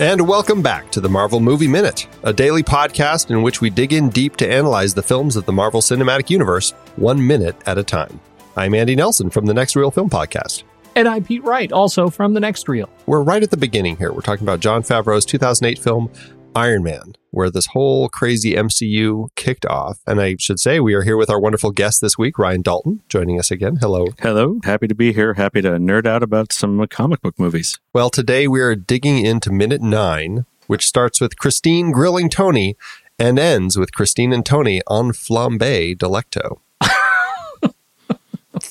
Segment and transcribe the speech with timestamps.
[0.00, 3.92] And welcome back to the Marvel Movie Minute, a daily podcast in which we dig
[3.92, 7.82] in deep to analyze the films of the Marvel Cinematic Universe one minute at a
[7.82, 8.20] time.
[8.56, 10.62] I'm Andy Nelson from the Next Reel Film Podcast.
[10.94, 12.88] And I'm Pete Wright, also from the Next Reel.
[13.06, 14.12] We're right at the beginning here.
[14.12, 16.12] We're talking about Jon Favreau's 2008 film
[16.58, 20.00] Iron Man, where this whole crazy MCU kicked off.
[20.08, 23.00] And I should say, we are here with our wonderful guest this week, Ryan Dalton,
[23.08, 23.76] joining us again.
[23.76, 24.06] Hello.
[24.20, 24.58] Hello.
[24.64, 25.34] Happy to be here.
[25.34, 27.78] Happy to nerd out about some comic book movies.
[27.92, 32.76] Well, today we are digging into minute nine, which starts with Christine grilling Tony
[33.20, 36.58] and ends with Christine and Tony on flambe delecto.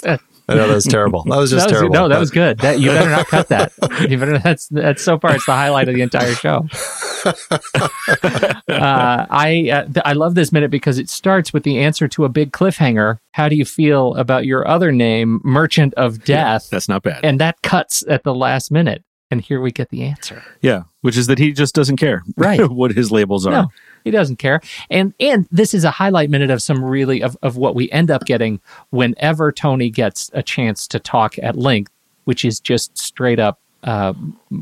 [0.50, 1.24] I know that was terrible.
[1.24, 1.94] That was just that was, terrible.
[1.94, 2.60] No, that was good.
[2.60, 3.74] That you better not cut that.
[4.10, 4.38] You better.
[4.38, 5.36] That's that's so far.
[5.36, 6.68] It's the highlight of the entire show.
[7.26, 7.34] uh,
[8.70, 12.30] I uh, th- I love this minute because it starts with the answer to a
[12.30, 13.20] big cliffhanger.
[13.32, 16.70] How do you feel about your other name, Merchant of Death?
[16.70, 17.24] That's not bad.
[17.24, 19.04] And that cuts at the last minute.
[19.30, 20.42] And here we get the answer.
[20.62, 22.66] yeah, which is that he just doesn't care Right.
[22.70, 23.52] what his labels are.
[23.52, 23.68] No,
[24.08, 24.62] he doesn't care.
[24.90, 28.10] And and this is a highlight minute of some really of, of what we end
[28.10, 31.92] up getting whenever Tony gets a chance to talk at length,
[32.24, 34.14] which is just straight up uh,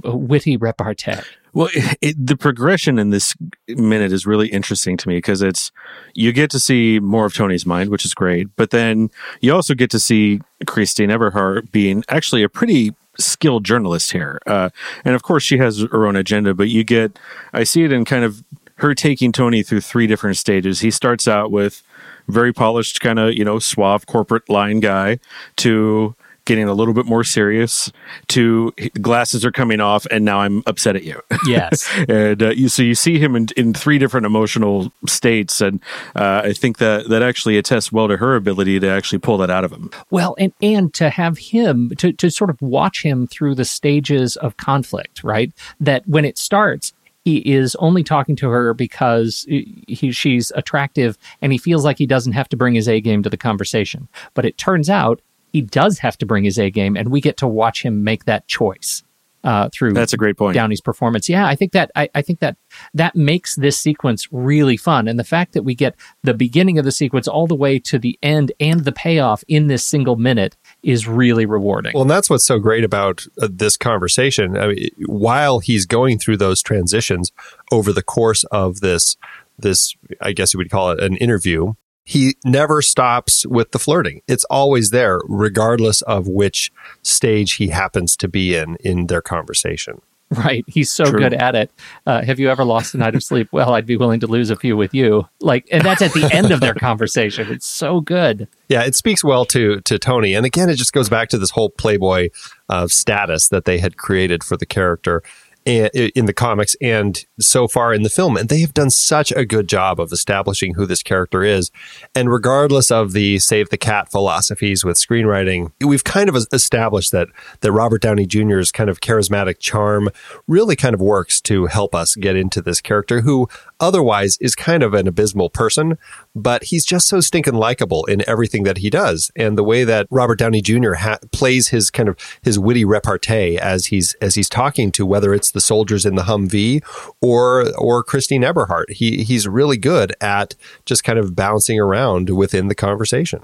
[0.03, 1.21] witty repartee.
[1.53, 3.33] Well, it, it, the progression in this
[3.69, 5.71] minute is really interesting to me because it's
[6.13, 9.09] you get to see more of Tony's mind, which is great, but then
[9.39, 14.69] you also get to see Christine Everhart being actually a pretty skilled journalist here, uh,
[15.05, 16.53] and of course she has her own agenda.
[16.53, 17.17] But you get,
[17.53, 18.43] I see it in kind of
[18.77, 20.81] her taking Tony through three different stages.
[20.81, 21.83] He starts out with
[22.27, 25.19] very polished, kind of you know suave corporate line guy
[25.57, 27.91] to getting a little bit more serious
[28.27, 31.89] to glasses are coming off and now i'm upset at you Yes.
[32.07, 35.81] and uh, you so you see him in, in three different emotional states and
[36.15, 39.49] uh, i think that that actually attests well to her ability to actually pull that
[39.49, 43.25] out of him Well, and and to have him to to sort of watch him
[43.25, 45.51] through the stages of conflict, right?
[45.79, 46.93] That when it starts,
[47.25, 52.05] he is only talking to her because he she's attractive, and he feels like he
[52.05, 54.07] doesn't have to bring his A game to the conversation.
[54.35, 55.21] But it turns out
[55.51, 58.25] he does have to bring his A game, and we get to watch him make
[58.25, 59.03] that choice
[59.45, 61.29] uh, through that's a great point Downey's performance.
[61.29, 62.57] Yeah, I think that I, I think that
[62.93, 66.85] that makes this sequence really fun, and the fact that we get the beginning of
[66.85, 70.57] the sequence all the way to the end and the payoff in this single minute
[70.85, 71.91] is really rewarding.
[71.93, 74.55] Well, and that's what's so great about uh, this conversation.
[74.55, 77.31] I mean, while he's going through those transitions
[77.71, 79.17] over the course of this,
[79.57, 81.73] this I guess you would call it an interview,
[82.03, 84.21] he never stops with the flirting.
[84.27, 86.71] It's always there, regardless of which
[87.01, 90.01] stage he happens to be in in their conversation.
[90.31, 90.63] right?
[90.67, 91.19] He's so True.
[91.19, 91.71] good at it.
[92.05, 93.47] Uh, have you ever lost a night of sleep?
[93.51, 95.27] Well, I'd be willing to lose a few with you.
[95.39, 97.51] Like, and that's at the end of their conversation.
[97.51, 98.47] It's so good.
[98.67, 101.51] Yeah, it speaks well to to Tony, and again, it just goes back to this
[101.51, 102.29] whole playboy
[102.69, 105.21] uh, status that they had created for the character
[105.65, 109.45] in the comics and so far in the film, and they have done such a
[109.45, 111.71] good job of establishing who this character is.
[112.13, 117.29] And regardless of the save the cat philosophies with screenwriting, we've kind of established that
[117.61, 120.09] that Robert Downey Jr.'s kind of charismatic charm
[120.47, 123.47] really kind of works to help us get into this character who
[123.79, 125.97] otherwise is kind of an abysmal person,
[126.35, 129.31] but he's just so stinking likable in everything that he does.
[129.35, 130.93] And the way that Robert Downey Jr.
[130.93, 135.33] Ha- plays his kind of his witty repartee as he's as he's talking to whether
[135.33, 136.83] it's the soldiers in the Humvee
[137.21, 140.55] or or Christine Everhart, he he's really good at
[140.85, 143.41] just kind of bouncing around within the conversation.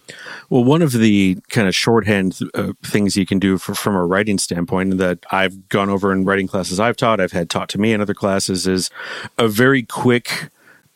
[0.50, 4.06] Well, one of the kind of shorthand uh, things you can do for, from a
[4.06, 7.80] writing standpoint that I've gone over in writing classes I've taught, I've had taught to
[7.80, 8.90] me in other classes, is
[9.38, 10.21] a very quick,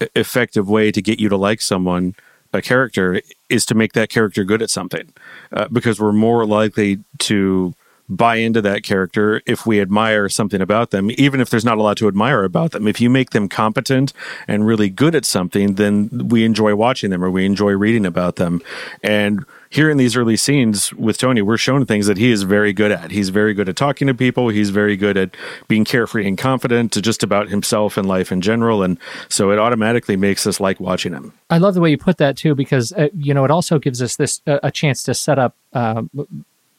[0.02, 2.16] e- effective way to get you to like someone,
[2.53, 5.13] a character, is to make that character good at something.
[5.52, 7.74] Uh, because we're more likely to
[8.08, 11.82] buy into that character if we admire something about them, even if there's not a
[11.82, 12.88] lot to admire about them.
[12.88, 14.14] If you make them competent
[14.48, 18.36] and really good at something, then we enjoy watching them or we enjoy reading about
[18.36, 18.62] them.
[19.02, 22.72] And here in these early scenes with Tony, we're shown things that he is very
[22.72, 23.12] good at.
[23.12, 24.50] He's very good at talking to people.
[24.50, 25.36] He's very good at
[25.68, 28.84] being carefree and confident to just about himself and life in general.
[28.84, 28.98] And
[29.28, 31.34] so it automatically makes us like watching him.
[31.50, 34.01] I love the way you put that too, because uh, you know it also gives
[34.01, 36.10] us this uh, a chance to set up um,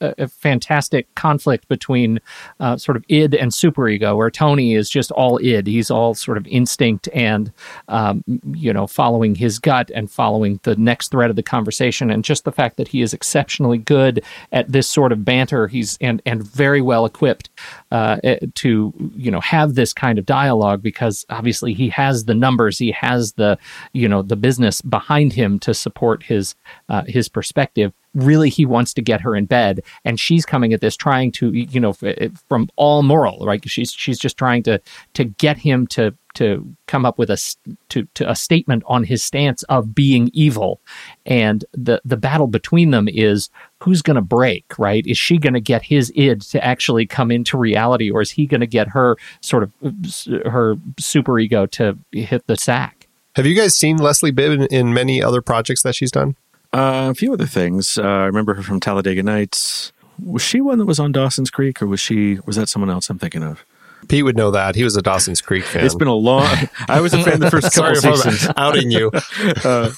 [0.01, 2.19] a, a fantastic conflict between
[2.59, 5.67] uh, sort of id and superego, where Tony is just all id.
[5.67, 7.51] He's all sort of instinct and
[7.87, 8.23] um,
[8.53, 12.43] you know following his gut and following the next thread of the conversation, and just
[12.43, 15.67] the fact that he is exceptionally good at this sort of banter.
[15.67, 17.49] He's and and very well equipped
[17.91, 22.35] uh, eh, to you know have this kind of dialogue because obviously he has the
[22.35, 23.57] numbers, he has the
[23.93, 26.55] you know the business behind him to support his
[26.89, 27.93] uh, his perspective.
[28.17, 31.51] Really he wants to get her in bed, and she's coming at this trying to,
[31.51, 33.63] you know, eh, from all moral, right?
[33.69, 34.81] She's she's just trying to
[35.13, 37.55] to get him to to come up with a
[37.89, 40.81] to, to a statement on his stance of being evil,
[41.25, 43.49] and the the battle between them is
[43.81, 45.05] who's going to break, right?
[45.05, 48.45] Is she going to get his id to actually come into reality, or is he
[48.45, 53.07] going to get her sort of uh, her super ego to hit the sack?
[53.35, 56.35] Have you guys seen Leslie Bibb in, in many other projects that she's done?
[56.73, 57.97] Uh, a few other things.
[57.97, 59.91] Uh, I remember her from Talladega Nights.
[60.23, 63.09] Was she one that was on Dawson's Creek, or was she was that someone else
[63.09, 63.63] I'm thinking of?
[64.07, 64.75] Pete would know that.
[64.75, 65.85] He was a Dawson's Creek fan.
[65.85, 66.47] It's been a long.
[66.89, 68.51] I was a fan the first couple Sorry seasons.
[68.57, 69.11] outing you.
[69.13, 69.91] Uh,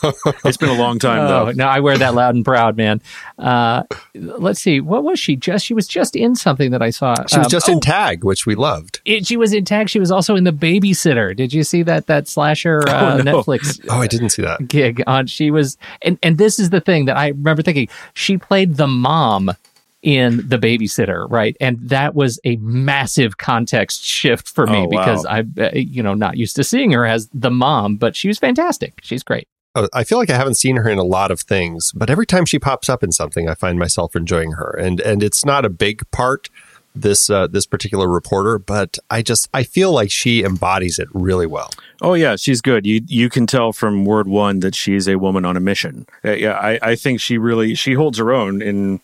[0.45, 1.51] it's been a long time Oh, though.
[1.51, 3.01] no, I wear that loud and proud, man.
[3.37, 3.83] Uh,
[4.15, 5.35] let's see, what was she?
[5.35, 7.15] Just she was just in something that I saw.
[7.27, 9.01] She was Um, just oh, in Tag, which we loved.
[9.05, 9.89] it- she was in Tag.
[9.89, 11.35] She was also in the Babysitter.
[11.35, 13.41] Did you see that that slasher uh, Oh, no.
[13.43, 14.67] Netflix Oh, I didn't see that.
[14.67, 15.27] gig on?
[15.27, 17.87] She was, and and this is the thing that I remember thinking.
[18.13, 19.51] She played the mom
[20.01, 24.87] in the babysitter right and that was a massive context shift for me Oh, wow.
[24.89, 28.27] because i uh, you know not used to seeing her as the mom but she
[28.29, 31.29] was fantastic she's great Oh, I feel like I haven't seen her in a lot
[31.29, 34.71] of things, but every time she pops up in something, I find myself enjoying her.
[34.71, 36.49] And and it's not a big part
[36.95, 41.45] this uh, this particular reporter, but I just I feel like she embodies it really
[41.45, 41.69] well.
[42.01, 42.87] Oh yeah, she's good.
[42.87, 46.07] You you can tell from word one that she's a woman on a mission.
[46.25, 48.99] Uh, yeah, I, I think she really she holds her own in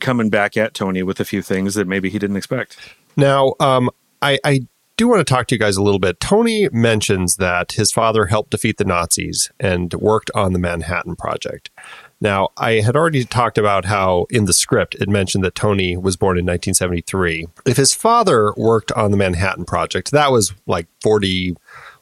[0.00, 2.76] coming back at Tony with a few things that maybe he didn't expect.
[3.16, 3.90] Now, um,
[4.22, 4.66] I, I
[4.96, 6.20] do want to talk to you guys a little bit.
[6.20, 11.70] Tony mentions that his father helped defeat the Nazis and worked on the Manhattan Project.
[12.20, 16.16] Now, I had already talked about how in the script it mentioned that Tony was
[16.16, 17.48] born in 1973.
[17.66, 21.56] If his father worked on the Manhattan Project, that was like 40,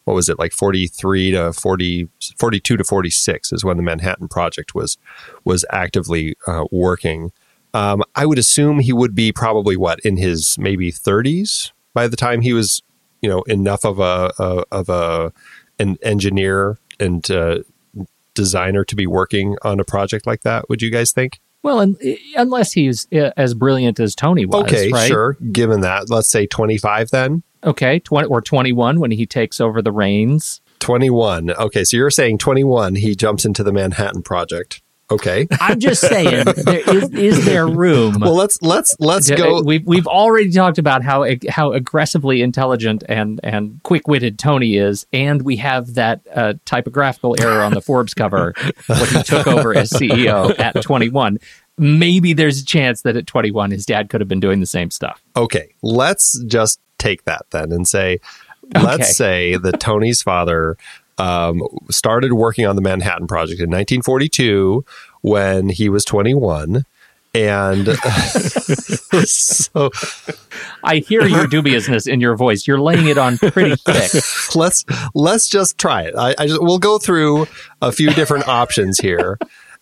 [0.05, 4.75] what was it, like 43 to 40, 42 to 46 is when the Manhattan Project
[4.75, 4.99] was,
[5.45, 7.33] was actively uh, working.
[7.75, 12.17] Um, I would assume he would be probably what in his maybe 30s by the
[12.17, 12.83] time he was,
[13.21, 15.33] you know, enough of a, a of a
[15.79, 17.61] an engineer and uh,
[18.35, 20.69] designer to be working on a project like that.
[20.69, 21.41] Would you guys think?
[21.63, 21.97] well and,
[22.37, 25.09] unless he's uh, as brilliant as tony was okay, right?
[25.09, 25.35] sure.
[25.53, 27.43] Given that, let's say 25 then.
[27.65, 31.53] okay 20 or 21 when he takes over the reins 21.
[31.53, 34.83] Okay, so you're saying 21 he jumps into the Manhattan Project.
[35.13, 35.47] Okay.
[35.61, 40.07] i'm just saying there is, is there room well, let's let's let's go We've we've
[40.07, 45.57] already talked about how how aggressively intelligent and and quick witted Tony is, and we
[45.57, 48.55] have that uh, typographical error on the Forbes cover
[48.87, 51.39] when he took over as CEO at 21.
[51.79, 54.91] Maybe there's a chance that at 21 his dad could have been doing the same
[54.91, 55.23] stuff.
[55.37, 58.19] Okay, let's just take that then and say,
[58.75, 58.85] Okay.
[58.85, 60.77] let's say that Tony's father
[61.19, 64.85] um, started working on the Manhattan Project in 1942
[65.21, 66.85] when he was 21.
[67.35, 67.87] And
[69.25, 69.91] so
[70.85, 72.67] I hear your dubiousness in your voice.
[72.67, 74.23] You're laying it on pretty thick.
[74.55, 76.15] let's let's just try it.
[76.15, 77.47] I, I just we'll go through
[77.81, 79.39] a few different options here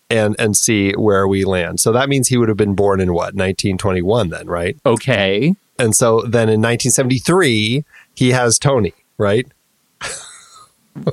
[0.09, 1.81] and and see where we land.
[1.81, 4.77] So that means he would have been born in what 1921 then, right?
[4.85, 5.53] Okay.
[5.77, 7.83] And so then in 1973
[8.15, 9.45] he has Tony, right?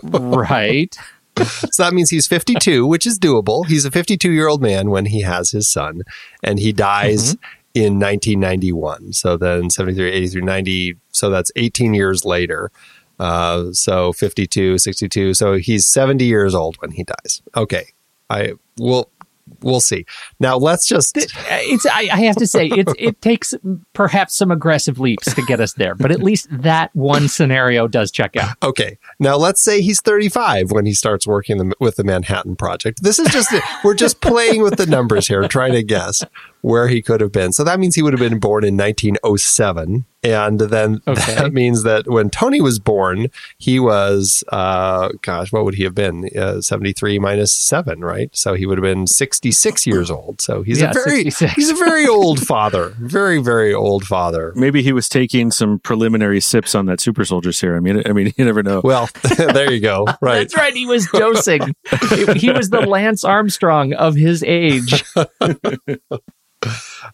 [0.02, 0.96] Right.
[1.70, 3.64] So that means he's 52, which is doable.
[3.64, 6.02] He's a 52 year old man when he has his son,
[6.42, 7.36] and he dies
[7.74, 9.12] in 1991.
[9.12, 10.96] So then 73, 83, 90.
[11.12, 12.72] So that's 18 years later.
[13.20, 15.34] Uh, so 52, 62.
[15.34, 17.40] So he's 70 years old when he dies.
[17.56, 17.86] Okay.
[18.28, 19.08] I will.
[19.60, 20.04] We'll see.
[20.40, 21.16] Now let's just.
[21.16, 23.54] Uh, it's I, I have to say it it takes
[23.92, 28.10] perhaps some aggressive leaps to get us there, but at least that one scenario does
[28.10, 28.56] check out.
[28.62, 28.98] Okay.
[29.18, 33.02] Now let's say he's 35 when he starts working the, with the Manhattan Project.
[33.02, 33.52] This is just,
[33.84, 36.24] we're just playing with the numbers here, trying to guess
[36.60, 37.52] where he could have been.
[37.52, 40.04] So that means he would have been born in 1907.
[40.32, 41.34] And then Okay.
[41.36, 45.94] that means that when Tony was born, he was, uh, gosh, what would he have
[45.94, 46.28] been?
[46.36, 48.30] Uh, 73 minus seven, right?
[48.36, 50.40] So he would have been 66 years old.
[50.40, 51.52] So he's Yeah, a very, 66.
[51.54, 54.52] he's a very old father, very, very old father.
[54.56, 57.86] Maybe he was taking some preliminary sips on that super soldier serum.
[57.86, 58.80] You know, I mean, you never know.
[58.84, 60.06] Well, there you go.
[60.20, 60.38] Right.
[60.38, 60.74] That's right.
[60.74, 61.74] He was dosing.
[62.36, 65.04] he was the Lance Armstrong of his age.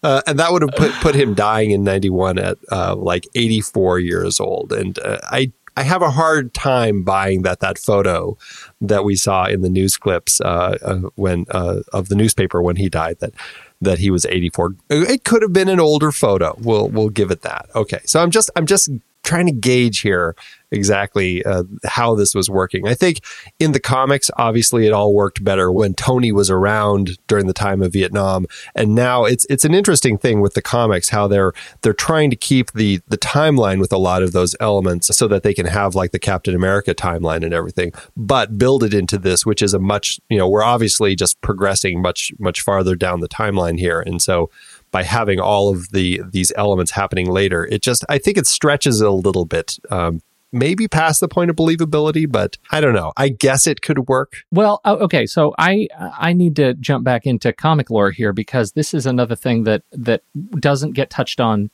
[0.03, 4.01] Uh, and that would have put, put him dying in 91 at uh, like 84
[4.01, 4.73] years old.
[4.73, 8.37] And uh, I, I have a hard time buying that that photo
[8.81, 12.77] that we saw in the news clips uh, uh, when uh, of the newspaper when
[12.77, 13.35] he died that
[13.81, 14.77] that he was 84.
[14.89, 16.57] It could have been an older photo.
[16.61, 17.69] We'll we'll give it that.
[17.75, 18.01] Okay.
[18.05, 18.89] So I'm just I'm just
[19.25, 20.37] trying to gauge here
[20.75, 22.87] exactly uh, how this was working.
[22.87, 23.21] I think
[23.59, 27.83] in the comics, obviously, it all worked better when Tony was around during the time
[27.83, 31.53] of Vietnam, and now it's it's an interesting thing with the comics how they're
[31.83, 35.43] they're trying to keep the the timeline with a lot of those elements so that
[35.43, 39.47] they can have like the Captain America timeline and everything, but build it into this,
[39.47, 43.29] which is a much you know we're obviously just progressing much much farther down the
[43.29, 44.51] timeline here, and so
[44.95, 47.67] by having all of the these elements happening later.
[47.67, 49.77] It just I think it stretches a little bit.
[49.91, 50.23] Um,
[50.53, 53.13] maybe past the point of believability, but I don't know.
[53.17, 54.45] I guess it could work.
[54.53, 58.95] Well, okay, so I I need to jump back into comic lore here because this
[58.95, 60.23] is another thing that that
[60.61, 61.71] doesn't get touched on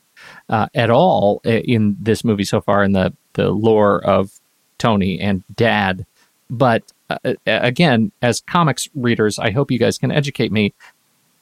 [0.49, 4.31] uh, at all in this movie so far in the the lore of
[4.79, 6.07] Tony and Dad.
[6.49, 10.73] But uh, again, as comics readers, I hope you guys can educate me.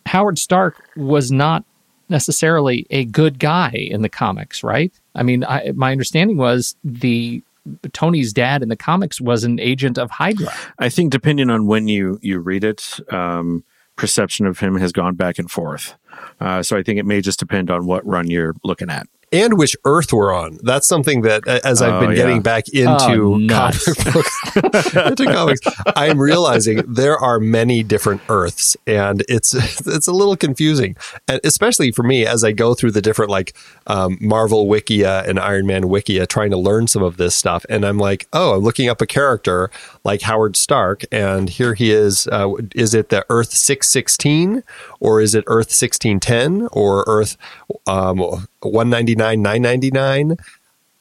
[0.09, 1.63] Howard Stark was not
[2.09, 4.91] necessarily a good guy in the comics, right?
[5.15, 7.43] I mean, I, my understanding was the
[7.93, 10.53] Tony's dad in the comics was an agent of Hydra.
[10.79, 13.63] I think depending on when you you read it, um,
[13.95, 15.95] perception of him has gone back and forth.
[16.39, 19.57] Uh, so I think it may just depend on what run you're looking at and
[19.57, 20.59] which Earth we're on.
[20.63, 22.17] That's something that, as I've been oh, yeah.
[22.17, 24.25] getting back into oh, comic book,
[25.07, 25.61] into comics,
[25.95, 29.53] I'm realizing there are many different Earths, and it's
[29.87, 30.95] it's a little confusing,
[31.27, 33.55] and especially for me as I go through the different like
[33.87, 37.85] um, Marvel Wikia and Iron Man Wikia, trying to learn some of this stuff, and
[37.85, 39.69] I'm like, oh, I'm looking up a character
[40.03, 42.27] like Howard Stark, and here he is.
[42.27, 44.63] Uh, is it the Earth six sixteen,
[44.99, 47.35] or is it Earth sixteen ten, or Earth
[47.87, 48.17] um,
[48.61, 50.37] 199 999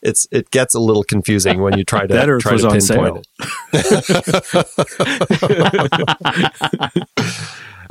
[0.03, 2.71] it's it gets a little confusing when you try to that Earth try was to
[2.71, 3.27] pinpoint it.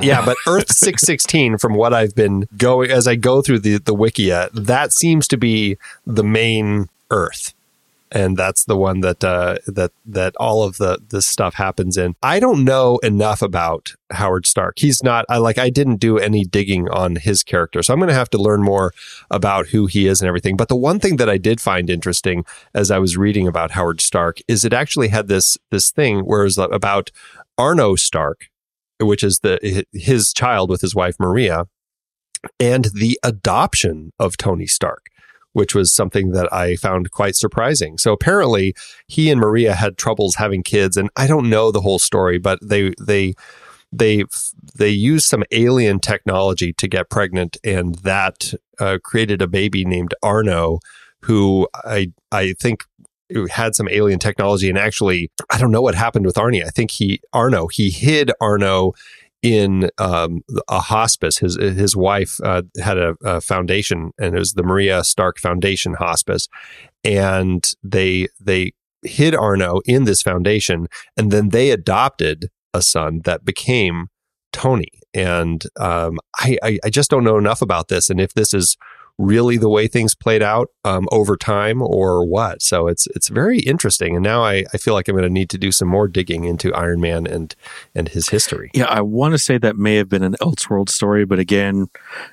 [0.00, 3.94] yeah, but Earth 616 from what I've been going as I go through the the
[3.94, 7.54] wikia, that seems to be the main Earth
[8.10, 12.14] and that's the one that uh, that that all of the this stuff happens in.
[12.22, 14.78] I don't know enough about Howard Stark.
[14.78, 15.24] He's not.
[15.28, 15.58] I like.
[15.58, 18.62] I didn't do any digging on his character, so I'm going to have to learn
[18.62, 18.92] more
[19.30, 20.56] about who he is and everything.
[20.56, 24.00] But the one thing that I did find interesting as I was reading about Howard
[24.00, 27.10] Stark is it actually had this this thing where it was about
[27.58, 28.48] Arno Stark,
[29.00, 31.66] which is the his child with his wife Maria,
[32.58, 35.08] and the adoption of Tony Stark
[35.58, 37.98] which was something that I found quite surprising.
[37.98, 38.76] So apparently,
[39.08, 42.60] he and Maria had troubles having kids, and I don't know the whole story, but
[42.62, 43.34] they they
[43.90, 44.22] they
[44.76, 50.14] they used some alien technology to get pregnant, and that uh, created a baby named
[50.22, 50.78] Arno,
[51.22, 52.84] who I I think
[53.50, 56.64] had some alien technology and actually I don't know what happened with Arnie.
[56.64, 58.92] I think he Arno he hid Arno
[59.42, 61.38] in um, a hospice.
[61.38, 65.94] His his wife uh, had a, a, foundation, and it was the Maria Stark Foundation
[65.94, 66.48] Hospice,
[67.04, 73.44] and they they hid Arno in this foundation, and then they adopted a son that
[73.44, 74.08] became
[74.52, 74.90] Tony.
[75.14, 78.76] And um, I, I I just don't know enough about this, and if this is
[79.18, 82.62] really the way things played out um, over time or what.
[82.62, 84.14] So it's it's very interesting.
[84.14, 86.44] And now I, I feel like I'm going to need to do some more digging
[86.44, 87.54] into Iron Man and
[87.94, 88.70] and his history.
[88.74, 91.88] Yeah, I want to say that may have been an Elseworld story, but again,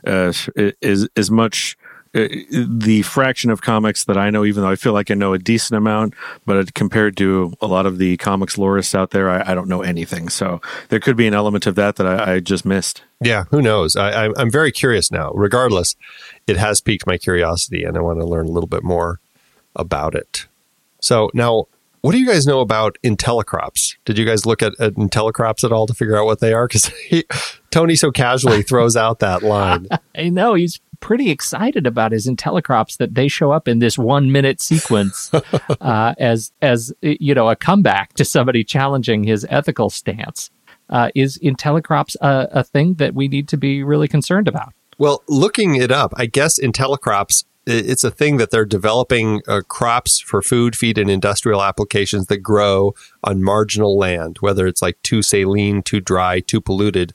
[0.06, 1.76] uh, is as much
[2.16, 5.34] Uh, the fraction of comics that I know, even though I feel like I know
[5.34, 6.14] a decent amount,
[6.46, 9.82] but compared to a lot of the comics lorists out there, I, I don't know
[9.82, 10.30] anything.
[10.30, 13.04] So there could be an element of that that I, I just missed.
[13.22, 13.98] Yeah, who knows?
[13.98, 15.32] I, I'm very curious now.
[15.34, 15.96] Regardless,
[16.48, 19.20] it has piqued my curiosity, and I want to learn a little bit more
[19.76, 20.48] about it.
[21.02, 21.66] So now,
[22.06, 23.96] what do you guys know about IntelliCrops?
[24.06, 26.68] Did you guys look at, at IntelliCrops at all to figure out what they are?
[26.68, 26.92] Because
[27.72, 29.88] Tony so casually throws out that line.
[30.16, 34.32] I know he's pretty excited about his IntelliCrops that they show up in this one
[34.32, 35.32] minute sequence
[35.80, 40.50] uh, as as you know a comeback to somebody challenging his ethical stance.
[40.90, 44.74] Uh, is IntelliCrops a, a thing that we need to be really concerned about?
[44.98, 50.20] Well, looking it up, I guess IntelliCrops it's a thing that they're developing uh, crops
[50.20, 52.94] for food, feed, and industrial applications that grow
[53.24, 57.14] on marginal land, whether it's like too saline, too dry, too polluted,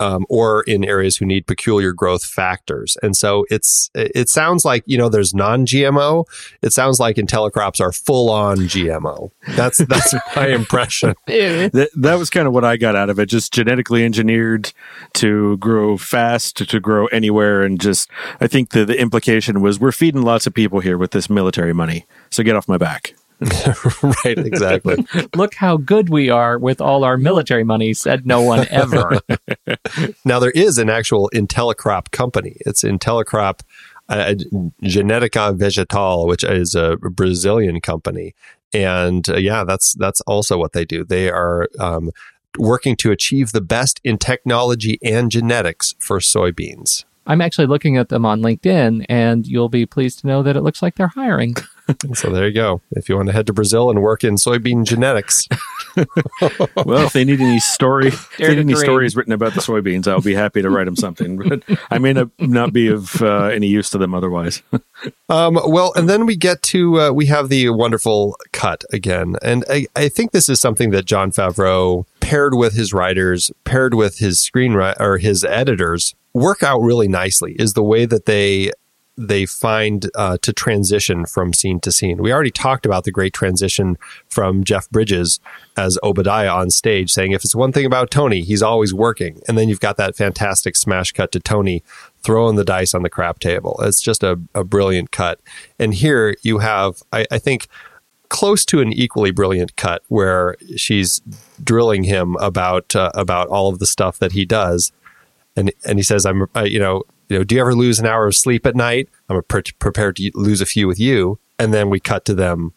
[0.00, 2.96] um, or in areas who need peculiar growth factors.
[3.02, 6.24] And so it's it sounds like you know there's non-GMO.
[6.62, 9.30] It sounds like IntelliCrops are full on GMO.
[9.48, 11.14] That's that's my impression.
[11.26, 13.26] that, that was kind of what I got out of it.
[13.26, 14.72] Just genetically engineered
[15.14, 19.80] to grow fast, to, to grow anywhere, and just I think the the implication was
[19.80, 22.06] we're feeding lots of people here with this military money.
[22.30, 23.14] So get off my back.
[24.02, 25.06] right, exactly.
[25.36, 29.20] Look how good we are with all our military money, said no one ever.
[30.24, 32.56] now, there is an actual IntelliCrop company.
[32.66, 33.60] It's IntelliCrop
[34.08, 34.34] uh,
[34.82, 38.34] Genetica Vegetal, which is a Brazilian company,
[38.72, 41.04] and uh, yeah, that's that's also what they do.
[41.04, 42.10] They are um,
[42.58, 47.04] working to achieve the best in technology and genetics for soybeans.
[47.26, 50.62] I'm actually looking at them on LinkedIn, and you'll be pleased to know that it
[50.62, 51.54] looks like they're hiring.
[52.14, 52.82] So there you go.
[52.90, 55.48] If you want to head to Brazil and work in soybean genetics.
[56.76, 60.06] well, if they need any story, if they need any stories written about the soybeans,
[60.06, 61.38] I'll be happy to write them something.
[61.38, 64.62] But I may not, be of uh, any use to them otherwise.
[65.28, 69.64] um, well, and then we get to uh, we have the wonderful cut again, and
[69.70, 74.18] I, I think this is something that Jon Favreau paired with his writers, paired with
[74.18, 77.56] his screenwriter or his editors, work out really nicely.
[77.58, 78.72] Is the way that they
[79.18, 82.18] they find uh, to transition from scene to scene.
[82.18, 83.98] We already talked about the great transition
[84.28, 85.40] from Jeff Bridges
[85.76, 89.40] as Obadiah on stage, saying, if it's one thing about Tony, he's always working.
[89.48, 91.82] And then you've got that fantastic smash cut to Tony
[92.22, 93.78] throwing the dice on the crap table.
[93.82, 95.40] It's just a, a brilliant cut.
[95.80, 97.66] And here you have, I, I think,
[98.28, 101.20] close to an equally brilliant cut where she's
[101.62, 104.92] drilling him about uh, about all of the stuff that he does
[105.56, 108.26] and and he says i'm you know you know, do you ever lose an hour
[108.26, 109.08] of sleep at night?
[109.28, 111.38] I'm pre- prepared to lose a few with you.
[111.58, 112.72] And then we cut to them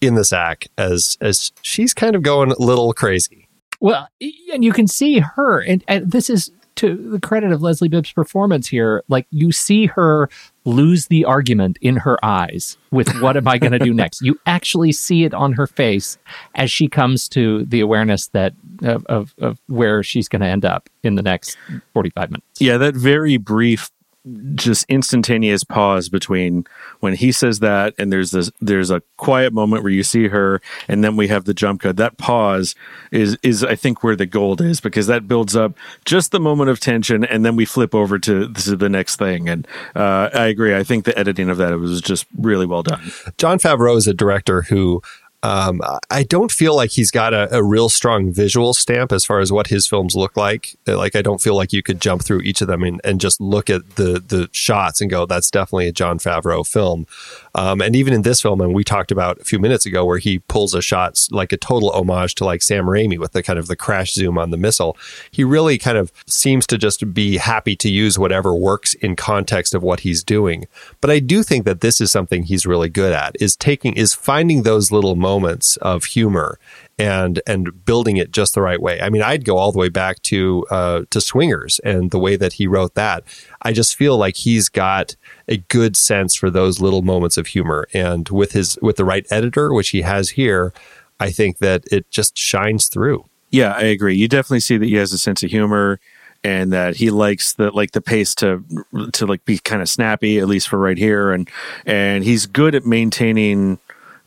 [0.00, 3.48] in the sack as as she's kind of going a little crazy.
[3.80, 4.08] Well,
[4.52, 8.12] and you can see her, and, and this is to the credit of Leslie Bibb's
[8.12, 10.28] performance here, like you see her
[10.64, 14.22] lose the argument in her eyes with what am I going to do next?
[14.22, 16.18] You actually see it on her face
[16.54, 20.64] as she comes to the awareness that of, of, of where she's going to end
[20.64, 21.56] up in the next
[21.94, 22.60] 45 minutes.
[22.60, 23.90] Yeah, that very brief
[24.54, 26.64] just instantaneous pause between
[27.00, 30.60] when he says that and there's this there's a quiet moment where you see her
[30.86, 31.96] and then we have the jump cut.
[31.96, 32.76] That pause
[33.10, 35.74] is is i think where the gold is because that builds up
[36.04, 39.48] just the moment of tension and then we flip over to is the next thing.
[39.48, 40.76] And uh, i agree.
[40.76, 43.12] I think the editing of that was just really well done.
[43.38, 45.02] Jon Favreau is a director who
[45.42, 49.40] um, I don't feel like he's got a, a, real strong visual stamp as far
[49.40, 50.76] as what his films look like.
[50.86, 53.40] Like I don't feel like you could jump through each of them and, and just
[53.40, 57.06] look at the the shots and go, "That's definitely a Jon Favreau film."
[57.54, 60.18] Um, and even in this film, and we talked about a few minutes ago, where
[60.18, 63.58] he pulls a shot like a total homage to like Sam Raimi with the kind
[63.58, 64.96] of the crash zoom on the missile.
[65.30, 69.74] He really kind of seems to just be happy to use whatever works in context
[69.74, 70.66] of what he's doing.
[71.00, 74.14] But I do think that this is something he's really good at: is taking is
[74.14, 76.58] finding those little moments of humor
[76.98, 79.00] and and building it just the right way.
[79.00, 82.36] I mean, I'd go all the way back to uh, to Swingers and the way
[82.36, 83.24] that he wrote that.
[83.62, 85.16] I just feel like he's got
[85.48, 89.26] a good sense for those little moments of humor, and with his with the right
[89.30, 90.72] editor, which he has here,
[91.18, 93.24] I think that it just shines through.
[93.50, 94.16] Yeah, I agree.
[94.16, 96.00] You definitely see that he has a sense of humor
[96.44, 98.64] and that he likes the like the pace to
[99.12, 101.48] to like be kind of snappy at least for right here and
[101.86, 103.78] and he's good at maintaining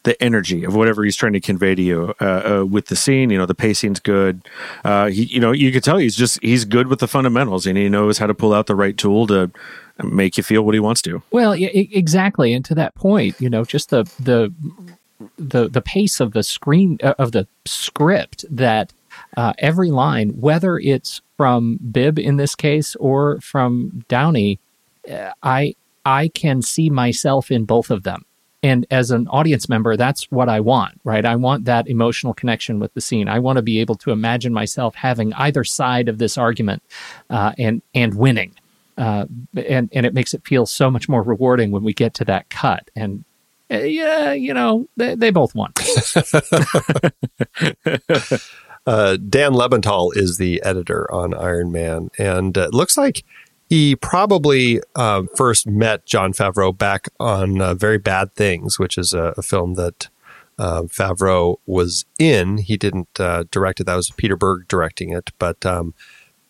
[0.05, 3.29] the energy of whatever he's trying to convey to you uh, uh, with the scene.
[3.29, 4.47] You know, the pacing's good.
[4.85, 7.77] Uh, he, you know, you can tell he's just he's good with the fundamentals, and
[7.77, 9.51] he knows how to pull out the right tool to
[10.03, 11.21] make you feel what he wants to.
[11.31, 12.53] Well, yeah, exactly.
[12.53, 14.53] And to that point, you know, just the the
[15.37, 18.93] the the pace of the screen uh, of the script that
[19.35, 24.59] uh, every line, whether it's from Bibb in this case or from Downey,
[25.11, 28.25] uh, I I can see myself in both of them
[28.63, 31.23] and as an audience member, that's what I want, right?
[31.23, 33.27] I want that emotional connection with the scene.
[33.27, 36.81] I want to be able to imagine myself having either side of this argument
[37.29, 38.53] uh, and and winning.
[38.97, 42.25] Uh, and and it makes it feel so much more rewarding when we get to
[42.25, 42.89] that cut.
[42.95, 43.25] And
[43.71, 45.73] uh, yeah, you know, they, they both won.
[48.87, 53.23] Uh, Dan Lebental is the editor on Iron Man, and it looks like
[53.67, 59.13] he probably uh, first met Jon Favreau back on uh, Very Bad Things, which is
[59.13, 60.10] a, a film that
[60.60, 62.60] uh, Favreau was in.
[62.60, 65.32] He didn't uh, direct it; that was Peter Berg directing it.
[65.39, 65.95] But um,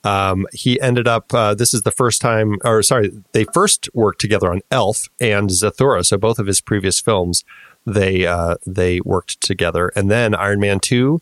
[0.04, 1.34] um, he ended up.
[1.34, 5.50] Uh, this is the first time, or sorry, they first worked together on Elf and
[5.50, 6.06] Zathura.
[6.06, 7.46] So both of his previous films,
[7.86, 11.22] they uh, they worked together, and then Iron Man Two.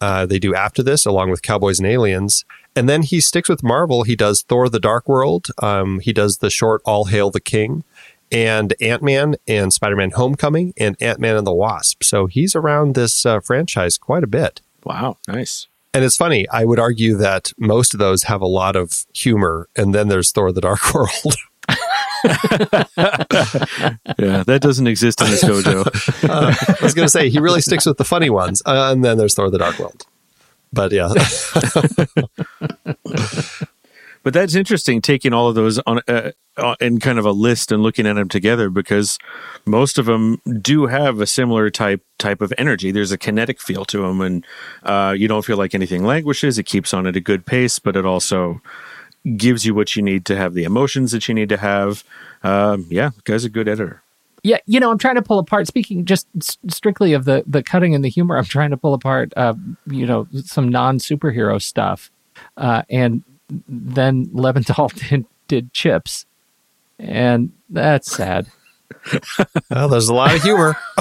[0.00, 2.44] they do after this, along with Cowboys and Aliens,
[2.76, 4.04] and then he sticks with Marvel.
[4.04, 5.48] He does Thor: The Dark World.
[5.58, 7.84] Um, he does the short All Hail the King,
[8.30, 12.04] and Ant Man and Spider Man: Homecoming, and Ant Man and the Wasp.
[12.04, 14.60] So he's around this uh, franchise quite a bit.
[14.84, 15.66] Wow, nice.
[15.92, 16.48] And it's funny.
[16.50, 20.30] I would argue that most of those have a lot of humor, and then there's
[20.30, 21.36] Thor: The Dark World.
[22.24, 22.84] yeah,
[24.44, 25.86] that doesn't exist in this dojo.
[26.28, 29.04] uh, I was going to say he really sticks with the funny ones, uh, and
[29.04, 30.06] then there's Thor: The Dark World
[30.72, 31.12] but yeah.
[34.22, 37.72] But that's interesting, taking all of those on uh, uh, in kind of a list
[37.72, 39.18] and looking at them together, because
[39.64, 42.90] most of them do have a similar type type of energy.
[42.90, 44.46] There's a kinetic feel to them, and
[44.82, 46.58] uh, you don't feel like anything languishes.
[46.58, 48.60] It keeps on at a good pace, but it also
[49.36, 52.04] gives you what you need to have the emotions that you need to have.
[52.42, 54.02] Um, yeah, guy's a good editor.
[54.42, 55.66] Yeah, you know, I'm trying to pull apart.
[55.66, 56.26] Speaking just
[56.68, 59.54] strictly of the the cutting and the humor, I'm trying to pull apart, uh,
[59.86, 62.10] you know, some non superhero stuff,
[62.56, 63.22] uh, and
[63.68, 66.26] then Lebental did, did Chips,
[66.98, 68.46] and that's sad.
[69.70, 70.76] well, there's a lot of humor.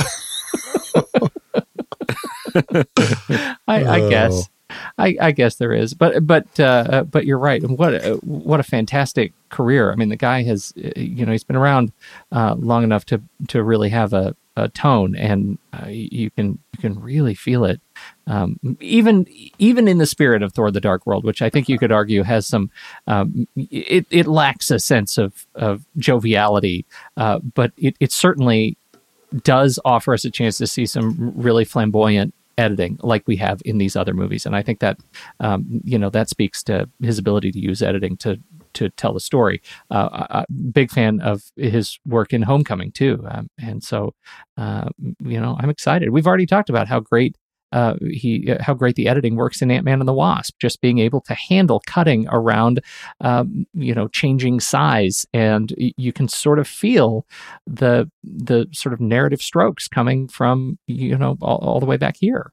[3.67, 4.49] I, I guess.
[4.97, 7.61] I, I, guess there is, but but uh, but you're right.
[7.61, 9.91] And what a, what a fantastic career!
[9.91, 11.91] I mean, the guy has you know he's been around
[12.31, 16.79] uh, long enough to to really have a, a tone, and uh, you can you
[16.79, 17.81] can really feel it.
[18.27, 19.25] Um, even
[19.57, 22.23] even in the spirit of Thor: The Dark World, which I think you could argue
[22.23, 22.69] has some,
[23.07, 26.85] um, it it lacks a sense of of joviality,
[27.17, 28.77] uh, but it it certainly
[29.43, 33.77] does offer us a chance to see some really flamboyant editing like we have in
[33.77, 34.45] these other movies.
[34.45, 34.99] And I think that,
[35.39, 38.37] um, you know, that speaks to his ability to use editing to
[38.73, 39.61] to tell the story.
[39.89, 44.13] Uh, big fan of his work in Homecoming too, um, and so
[44.57, 46.09] uh, you know I'm excited.
[46.11, 47.35] We've already talked about how great
[47.71, 50.57] uh, he uh, how great the editing works in Ant Man and the Wasp.
[50.59, 52.81] Just being able to handle cutting around,
[53.21, 57.25] um, you know, changing size, and you can sort of feel
[57.67, 62.17] the the sort of narrative strokes coming from you know all, all the way back
[62.17, 62.51] here.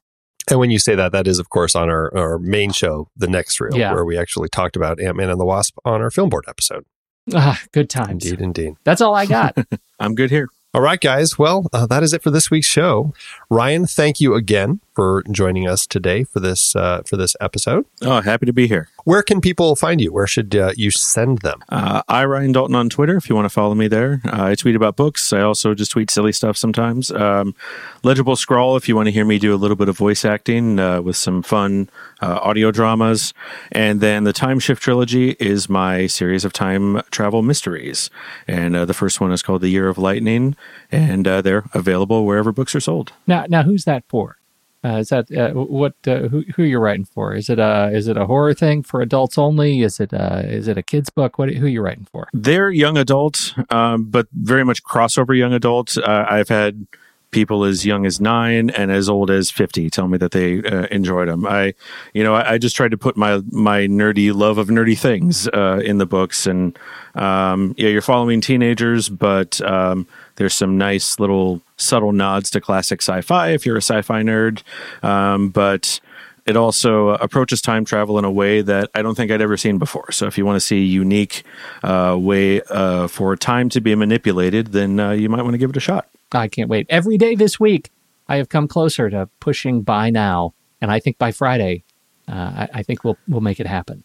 [0.49, 3.27] And when you say that, that is, of course, on our, our main show, The
[3.27, 3.93] Next Reel, yeah.
[3.93, 6.85] where we actually talked about Ant Man and the Wasp on our film board episode.
[7.33, 8.25] Ah, good times.
[8.25, 8.73] Indeed, indeed.
[8.85, 9.57] That's all I got.
[9.99, 10.47] I'm good here.
[10.73, 11.37] All right, guys.
[11.37, 13.13] Well, uh, that is it for this week's show.
[13.49, 17.85] Ryan, thank you again for joining us today for this uh, for this episode.
[18.01, 18.89] Oh, happy to be here.
[19.03, 20.11] Where can people find you?
[20.11, 21.63] Where should uh, you send them?
[21.69, 23.15] Uh, I Ryan Dalton on Twitter.
[23.15, 25.31] If you want to follow me there, uh, I tweet about books.
[25.31, 27.11] I also just tweet silly stuff sometimes.
[27.11, 27.53] Um,
[28.01, 28.75] Legible Scrawl.
[28.75, 31.15] If you want to hear me do a little bit of voice acting uh, with
[31.15, 33.35] some fun uh, audio dramas,
[33.71, 38.09] and then the Time Shift trilogy is my series of time travel mysteries,
[38.47, 40.55] and uh, the first one is called The Year of Lightning
[40.91, 43.13] and uh, they're available wherever books are sold.
[43.25, 44.37] Now, now, who's that for?
[44.83, 45.93] Uh, is that uh, what?
[46.05, 47.33] Uh, who who you're writing for?
[47.33, 49.81] Is it a is it a horror thing for adults only?
[49.81, 51.39] Is it uh, is it a kids book?
[51.39, 52.27] What who are you writing for?
[52.31, 55.97] They're young adult, um, but very much crossover young adult.
[55.97, 56.85] Uh, I've had
[57.31, 60.87] people as young as nine and as old as 50 tell me that they uh,
[60.91, 61.45] enjoyed them.
[61.45, 61.73] I,
[62.13, 65.47] you know, I, I, just tried to put my, my nerdy love of nerdy things
[65.49, 66.47] uh, in the books.
[66.47, 66.77] And
[67.15, 73.01] um, yeah, you're following teenagers, but um, there's some nice little subtle nods to classic
[73.01, 74.63] sci-fi if you're a sci-fi nerd.
[75.03, 75.99] Um, but
[76.45, 79.77] it also approaches time travel in a way that I don't think I'd ever seen
[79.77, 80.11] before.
[80.11, 81.43] So if you want to see a unique
[81.83, 85.71] uh, way uh, for time to be manipulated, then uh, you might want to give
[85.71, 86.07] it a shot.
[86.31, 86.87] I can't wait.
[86.89, 87.91] Every day this week,
[88.29, 91.83] I have come closer to pushing buy now, and I think by Friday,
[92.27, 94.03] uh, I, I, think we'll we'll make it happen.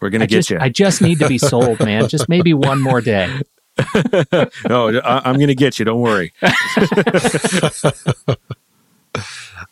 [0.00, 0.58] We're gonna I get just, you.
[0.60, 2.08] I just need to be sold, man.
[2.08, 3.40] just maybe one more day.
[4.68, 5.84] no, I, am gonna get you.
[5.84, 6.32] Don't worry.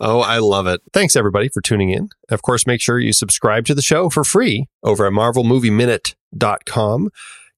[0.00, 0.80] Oh, I love it.
[0.92, 2.08] Thanks everybody for tuning in.
[2.30, 7.10] Of course, make sure you subscribe to the show for free over at marvelmovieminute.com.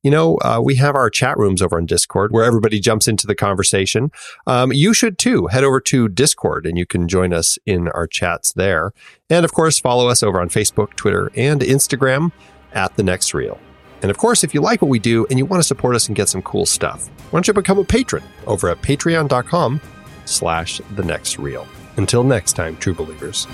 [0.03, 3.27] You know, uh, we have our chat rooms over on Discord where everybody jumps into
[3.27, 4.11] the conversation.
[4.47, 5.47] Um, you should too.
[5.47, 8.93] Head over to Discord and you can join us in our chats there.
[9.31, 12.33] And of course, follow us over on Facebook, Twitter, and Instagram
[12.75, 13.59] at The Next Reel.
[14.05, 16.09] And of course, if you like what we do and you want to support us
[16.09, 19.81] and get some cool stuff, why don't you become a patron over at patreon.com
[20.27, 21.67] slash the next reel.
[21.97, 23.47] Until next time, true believers.